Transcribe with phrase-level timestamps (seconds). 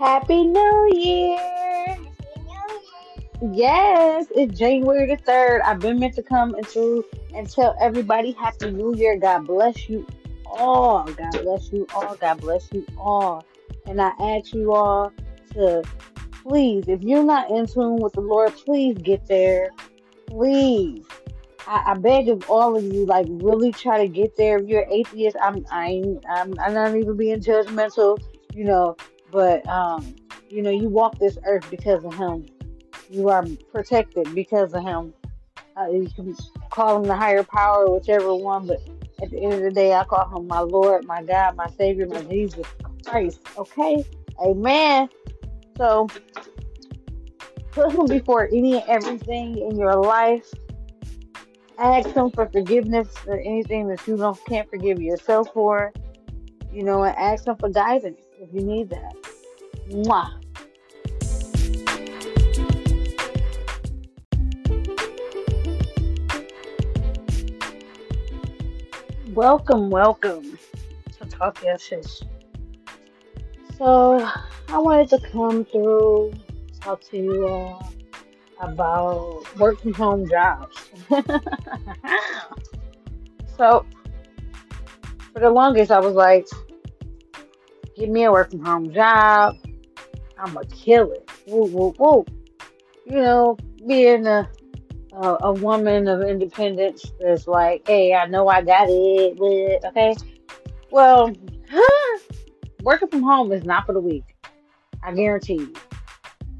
[0.00, 1.98] Happy New Year!
[3.52, 5.60] Yes, it's January the 3rd.
[5.62, 7.04] I've been meant to come into
[7.34, 9.18] and tell everybody Happy New Year.
[9.18, 10.06] God bless you
[10.46, 11.04] all.
[11.04, 12.16] God bless you all.
[12.16, 13.44] God bless you all.
[13.86, 15.12] And I ask you all
[15.52, 15.82] to
[16.44, 19.68] please, if you're not in tune with the Lord, please get there.
[20.28, 21.04] Please.
[21.66, 24.56] I, I beg of all of you, like really try to get there.
[24.60, 28.18] If you're atheist, I'm I I'm I'm not even being judgmental,
[28.54, 28.96] you know,
[29.30, 30.14] but um,
[30.48, 32.46] you know, you walk this earth because of him.
[33.08, 35.14] You are protected because of him.
[35.76, 36.36] Uh, you can
[36.70, 38.80] call him the higher power, whichever one, but
[39.22, 42.06] at the end of the day, I call him my Lord, my God, my Savior,
[42.06, 42.66] my Jesus
[43.04, 43.40] Christ.
[43.56, 44.04] Okay?
[44.42, 45.08] Amen.
[45.76, 46.08] So
[47.70, 50.52] put him before any and everything in your life.
[51.78, 55.92] Ask him for forgiveness for anything that you don't can't forgive yourself for.
[56.72, 59.14] You know, and ask him for guidance if you need that.
[59.90, 60.30] Mwah.
[69.34, 70.58] Welcome, welcome
[71.18, 72.22] to Talk Shish.
[73.76, 74.26] So,
[74.68, 76.32] I wanted to come through,
[76.80, 77.92] talk to you all
[78.60, 80.76] about work from home jobs.
[83.56, 83.84] so,
[85.32, 86.46] for the longest, I was like,
[87.96, 89.56] give me a work from home job.
[90.38, 91.30] I'm going to kill it.
[91.46, 92.24] Woo, woo, woo.
[93.06, 94.48] You know, being a
[95.12, 100.14] a, a woman of independence is like, hey, I know I got it, but okay.
[100.90, 101.32] Well,
[102.82, 104.36] working from home is not for the weak.
[105.02, 105.74] I guarantee you.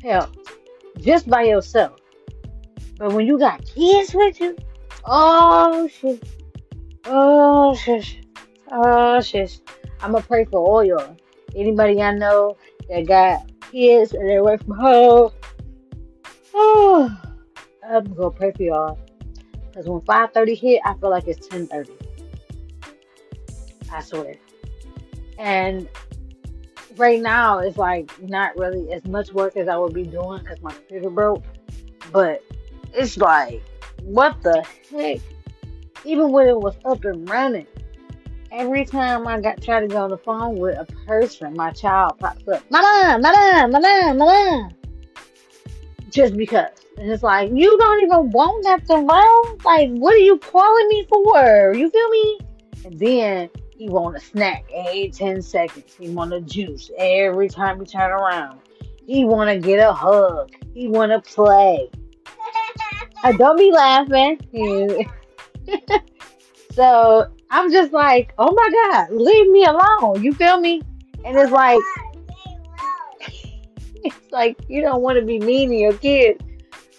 [0.03, 0.31] Hell,
[0.99, 1.99] just by yourself.
[2.99, 4.57] But when you got kids with you,
[5.05, 6.23] oh shit,
[7.07, 8.27] oh shit,
[8.71, 9.61] oh shit.
[10.01, 11.17] I'ma pray for all y'all.
[11.55, 12.57] Anybody I know
[12.89, 15.33] that got kids and they're away from home.
[16.55, 17.17] Oh.
[17.89, 18.99] I'm gonna pray for y'all.
[19.75, 21.91] Cause when 5:30 hit, I feel like it's 10:30.
[23.93, 24.35] I swear.
[25.39, 25.89] And
[26.97, 30.61] right now it's like not really as much work as I would be doing because
[30.61, 31.43] my computer broke.
[32.13, 32.45] But
[32.95, 33.63] it's like,
[34.03, 35.21] what the heck?
[36.05, 37.67] Even when it was up and running,
[38.53, 42.19] every time I got try to get on the phone with a person, my child
[42.19, 44.71] pops up, Mama, Mama, Mama, Mama.
[46.11, 46.71] Just because.
[46.99, 49.59] And it's like, you don't even want nothing wrong.
[49.65, 51.73] Like, what are you calling me for?
[51.75, 52.39] You feel me?
[52.85, 55.97] And then he want a snack every 10 seconds.
[55.99, 58.61] He want a juice every time he turn around.
[59.07, 60.53] He want to get a hug.
[60.75, 61.89] He want to play.
[63.23, 65.09] I don't be laughing.
[66.73, 70.23] so I'm just like, oh my God, leave me alone.
[70.23, 70.83] You feel me?
[71.25, 71.81] And it's like,
[74.05, 76.41] it's like you don't want to be mean to your kids.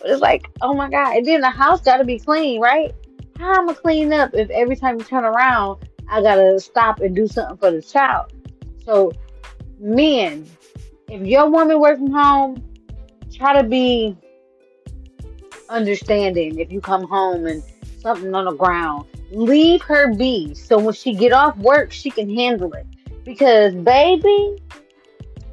[0.01, 1.15] But it's like, oh my God.
[1.15, 2.93] And then the house got to be clean, right?
[3.39, 6.99] How am I clean up if every time you turn around, I got to stop
[6.99, 8.33] and do something for the child?
[8.83, 9.13] So,
[9.79, 10.45] men,
[11.07, 12.63] if your woman works from home,
[13.33, 14.17] try to be
[15.69, 17.63] understanding if you come home and
[17.99, 19.05] something on the ground.
[19.31, 20.53] Leave her be.
[20.53, 22.85] So when she get off work, she can handle it.
[23.23, 24.57] Because baby,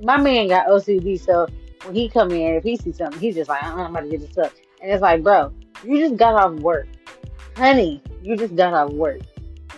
[0.02, 1.46] my man got OCD, so
[1.84, 4.08] when he come in, if he sees something, he's just like, uh-uh, I'm about to
[4.08, 4.52] get this up.
[4.82, 5.52] And it's like, bro,
[5.84, 6.86] you just got off work.
[7.56, 9.20] Honey, you just got off work.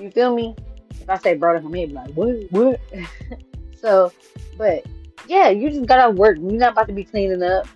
[0.00, 0.54] You feel me?
[1.00, 2.36] If I say bro to him, he'd be like, what?
[2.50, 2.80] What?
[3.80, 4.12] so,
[4.56, 4.84] but
[5.26, 6.38] yeah, you just got off work.
[6.38, 7.66] You're not about to be cleaning up.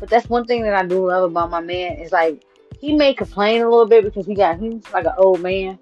[0.00, 2.44] But that's one thing that I do love about my man is like
[2.78, 5.78] he may complain a little bit because he got he's like an old man,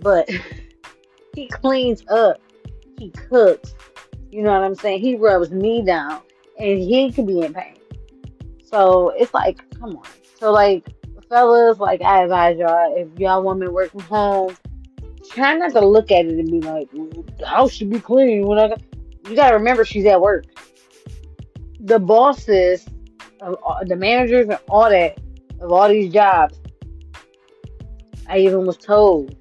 [0.00, 0.28] but
[1.34, 2.40] he cleans up,
[2.98, 3.74] he cooks.
[4.30, 5.00] You know what I'm saying?
[5.00, 6.20] He rubs me down
[6.58, 7.76] and he could be in pain.
[8.64, 10.04] So it's like, come on.
[10.38, 10.84] So like,
[11.28, 14.56] fellas, like I advise y'all, if y'all women work from home,
[15.30, 18.46] try not to look at it and be like, the house should be clean.
[18.46, 18.74] When I
[19.28, 20.46] you gotta remember she's at work.
[21.80, 22.86] The bosses,
[23.40, 25.18] uh, the managers, and all that
[25.60, 26.60] of all these jobs.
[28.28, 29.36] I even was told.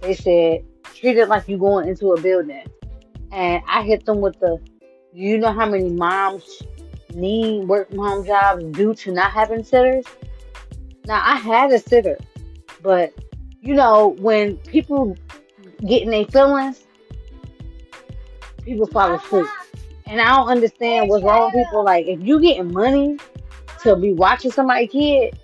[0.00, 2.64] They said treat it like you going into a building,
[3.30, 4.58] and I hit them with the
[5.12, 6.62] you know how many moms
[7.14, 10.04] need work from home jobs due to not having sitters?
[11.06, 12.18] Now, I had a sitter,
[12.82, 13.12] but
[13.60, 15.16] you know, when people
[15.86, 16.86] get in their feelings,
[18.62, 19.46] people fall asleep.
[20.06, 21.84] And I don't understand what's wrong with people.
[21.84, 23.18] Like, if you getting money
[23.82, 25.38] to be watching somebody kid,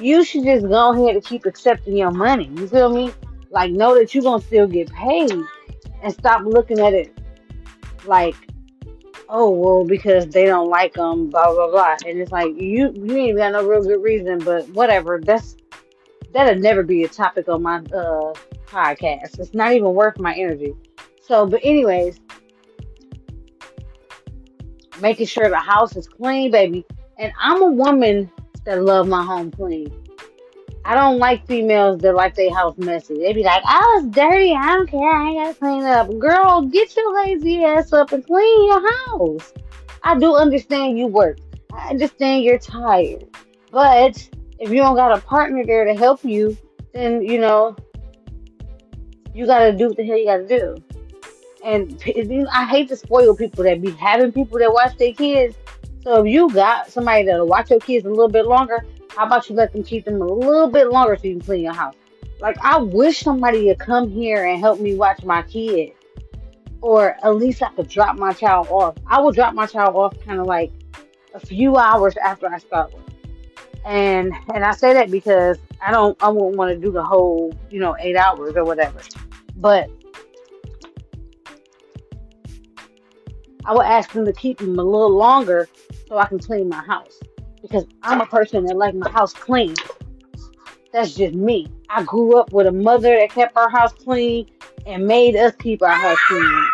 [0.00, 2.50] you should just go ahead and keep accepting your money.
[2.56, 3.12] You feel me?
[3.50, 5.32] Like, know that you're gonna still get paid,
[6.02, 7.16] and stop looking at it
[8.06, 8.34] like
[9.28, 13.16] oh well because they don't like them, blah blah blah, and it's like you you
[13.16, 15.20] ain't got no real good reason, but whatever.
[15.22, 15.56] That's
[16.32, 18.32] that'll never be a topic on my uh
[18.66, 19.38] podcast.
[19.38, 20.74] It's not even worth my energy.
[21.22, 22.20] So, but anyways,
[25.00, 26.84] making sure the house is clean, baby.
[27.22, 28.28] And I'm a woman
[28.64, 29.92] that love my home clean.
[30.84, 33.14] I don't like females that like their house messy.
[33.14, 34.52] They be like, "Oh, it's dirty.
[34.52, 35.08] I don't care.
[35.08, 39.52] I ain't gotta clean up." Girl, get your lazy ass up and clean your house.
[40.02, 41.38] I do understand you work.
[41.72, 43.24] I understand you're tired,
[43.70, 44.28] but
[44.58, 46.56] if you don't got a partner there to help you,
[46.92, 47.76] then you know
[49.32, 50.74] you gotta do what the hell you gotta do.
[51.64, 52.02] And
[52.52, 55.54] I hate to spoil people that be having people that watch their kids.
[56.02, 59.48] So if you got somebody that'll watch your kids a little bit longer, how about
[59.48, 61.94] you let them keep them a little bit longer so you can clean your house?
[62.40, 65.92] Like I wish somebody would come here and help me watch my kids.
[66.80, 68.96] or at least I could drop my child off.
[69.06, 70.72] I will drop my child off kind of like
[71.34, 73.02] a few hours after I start work.
[73.84, 77.54] And and I say that because I don't I won't want to do the whole
[77.70, 79.00] you know eight hours or whatever.
[79.56, 79.88] But
[83.64, 85.68] I would ask them to keep them a little longer
[86.12, 87.18] so I can clean my house
[87.62, 89.74] because I'm a person that like my house clean.
[90.92, 91.68] That's just me.
[91.88, 94.50] I grew up with a mother that kept our house clean
[94.84, 96.64] and made us keep our house clean.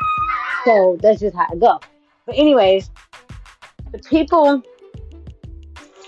[0.65, 1.79] So that's just how it go.
[2.27, 2.91] But anyways,
[3.93, 4.61] the people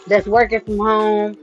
[0.08, 1.38] that's working from home,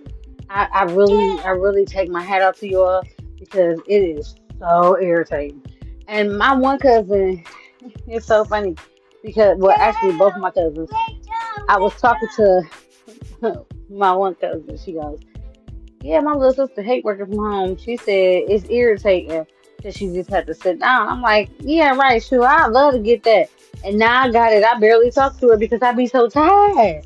[0.49, 3.01] I, I really, I really take my hat off to y'all
[3.39, 5.63] because it is so irritating.
[6.09, 7.45] And my one cousin,
[8.07, 8.75] it's so funny
[9.23, 10.89] because, well, actually, both my cousins.
[11.67, 12.63] I was talking to
[13.89, 14.77] my one cousin.
[14.77, 15.19] She goes,
[16.01, 19.45] "Yeah, my little sister hate working from home." She said it's irritating
[19.83, 21.07] that she just had to sit down.
[21.07, 22.45] I'm like, "Yeah, right, sure.
[22.45, 23.49] I love to get that."
[23.83, 24.63] And now I got it.
[24.63, 27.05] I barely talk to her because I be so tired.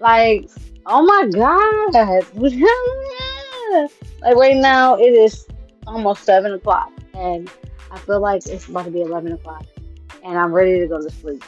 [0.00, 0.48] Like,
[0.86, 1.94] oh my god.
[4.22, 5.46] like right now it is
[5.86, 7.50] almost seven o'clock and
[7.90, 9.64] I feel like it's about to be eleven o'clock
[10.24, 11.44] and I'm ready to go to sleep.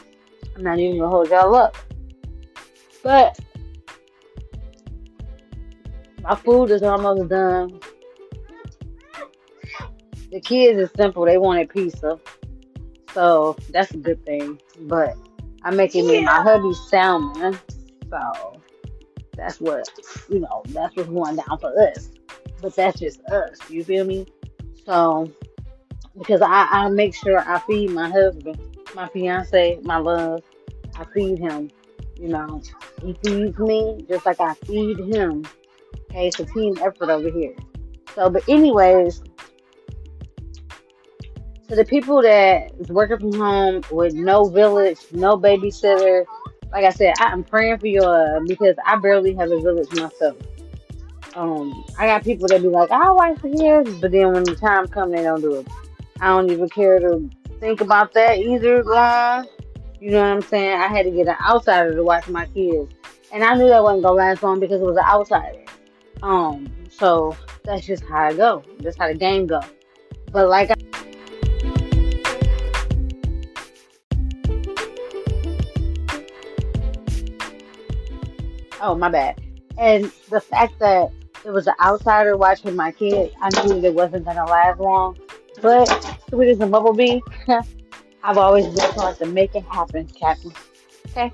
[0.56, 1.76] I'm not even gonna hold y'all up.
[3.02, 3.38] But
[6.22, 7.80] my food is almost done.
[10.30, 12.18] The kids is simple, they wanted pizza.
[13.12, 14.60] So that's a good thing.
[14.82, 15.16] But
[15.62, 17.58] I'm making me my hubby salmon.
[18.10, 18.60] So
[19.36, 19.88] that's what
[20.28, 22.10] you know, that's what's going down for us.
[22.60, 24.26] But that's just us, you feel me?
[24.84, 25.30] So
[26.18, 28.58] because I, I make sure I feed my husband,
[28.94, 30.42] my fiance, my love.
[30.96, 31.70] I feed him.
[32.20, 32.62] You know,
[33.02, 35.46] he feeds me just like I feed him.
[36.10, 37.54] Okay, it's a team effort over here.
[38.14, 39.22] So, but anyways,
[41.68, 46.26] to the people that is working from home with no village, no babysitter,
[46.72, 48.02] like I said, I am praying for you
[48.46, 50.36] because I barely have a village myself.
[51.36, 54.56] Um, I got people that be like, I'll wife for years, but then when the
[54.56, 55.68] time comes, they don't do it.
[56.20, 57.30] I don't even care to
[57.60, 59.46] think about that either long.
[60.00, 60.80] You know what I'm saying?
[60.80, 62.90] I had to get an outsider to watch my kids.
[63.32, 65.62] And I knew that wasn't gonna last long because it was an outsider.
[66.22, 68.64] Um, so that's just how I go.
[68.78, 69.60] That's how the game go.
[70.32, 70.74] But like I
[78.80, 79.38] oh my bad.
[79.76, 81.10] And the fact that
[81.44, 85.18] it was an outsider watching my kids, I knew that it wasn't gonna last long.
[85.60, 85.86] But
[86.30, 87.20] sweet as a bumblebee,
[88.22, 90.52] I've always worked hard to make it happen, Captain.
[91.08, 91.32] Okay?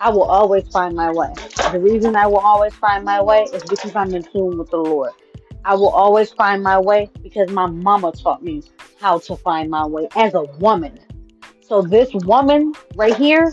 [0.00, 1.32] I will always find my way.
[1.70, 4.78] The reason I will always find my way is because I'm in tune with the
[4.78, 5.12] Lord.
[5.64, 8.62] I will always find my way because my mama taught me
[9.00, 10.98] how to find my way as a woman.
[11.60, 13.52] So this woman right here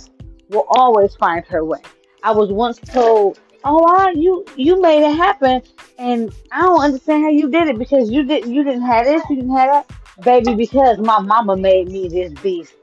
[0.50, 1.82] will always find her way.
[2.24, 5.62] I was once told, "Oh, I, you you made it happen,"
[6.00, 9.22] and I don't understand how you did it because you did you didn't have this,
[9.30, 10.56] you didn't have that, baby.
[10.56, 12.74] Because my mama made me this beast,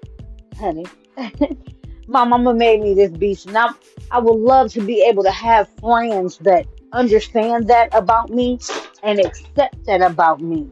[0.59, 0.87] honey.
[2.09, 3.69] my mama made me this beast, and I
[4.11, 8.59] I would love to be able to have friends that understand that about me
[9.03, 10.69] and accept that about me.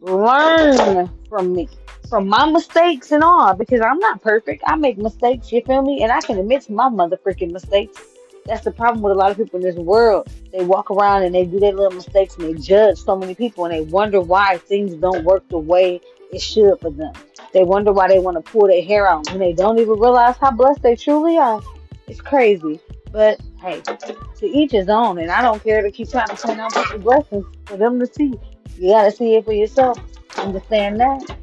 [0.00, 1.68] Learn from me,
[2.08, 4.62] from my mistakes and all, because I'm not perfect.
[4.66, 6.02] I make mistakes, you feel me?
[6.02, 7.98] And I can admit to my mother mistakes.
[8.46, 10.28] That's the problem with a lot of people in this world.
[10.52, 13.64] They walk around and they do their little mistakes and they judge so many people
[13.64, 16.00] and they wonder why things don't work the way
[16.32, 17.12] it should for them.
[17.52, 20.36] They wonder why they want to pull their hair out and they don't even realize
[20.36, 21.60] how blessed they truly are.
[22.06, 22.80] It's crazy.
[23.10, 26.60] But hey, to each his own, and I don't care to keep trying to point
[26.60, 28.34] out the blessings for them to see.
[28.76, 29.98] You gotta see it for yourself.
[30.36, 31.36] Understand that.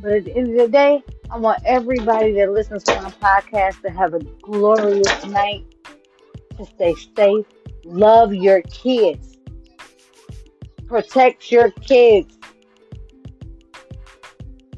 [0.00, 3.80] But at the end of the day, I want everybody that listens to my podcast
[3.82, 5.64] to have a glorious night,
[6.64, 7.46] to stay safe,
[7.84, 9.38] love your kids,
[10.86, 12.38] protect your kids.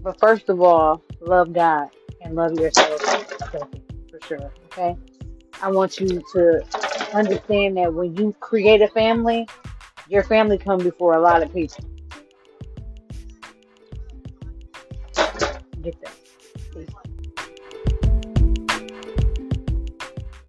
[0.01, 1.89] But first of all, love God
[2.21, 4.53] and love yourself for sure.
[4.67, 4.97] Okay?
[5.63, 6.65] I want you to
[7.15, 9.47] understand that when you create a family,
[10.09, 11.85] your family comes before a lot of people.
[15.83, 16.24] Get that.